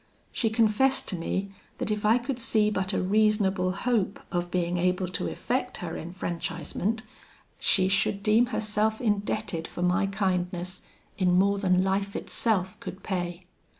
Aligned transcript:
She 0.31 0.49
confessed 0.49 1.07
to 1.09 1.15
me 1.15 1.51
that 1.77 1.91
if 1.91 2.05
I 2.05 2.17
could 2.17 2.39
see 2.39 2.71
but 2.71 2.91
a 2.91 2.99
reasonable 3.03 3.71
hope 3.71 4.19
of 4.31 4.49
being 4.49 4.79
able 4.79 5.07
to 5.09 5.27
effect 5.27 5.77
her 5.77 5.95
enfranchisement, 5.95 7.03
she 7.59 7.87
should 7.87 8.23
deem 8.23 8.47
herself 8.47 8.99
indebted 8.99 9.67
for 9.67 9.83
my 9.83 10.07
kindness 10.07 10.81
in 11.19 11.33
more 11.37 11.59
than 11.59 11.83
life 11.83 12.15
itself 12.15 12.79
could 12.79 13.03
pay. 13.03 13.45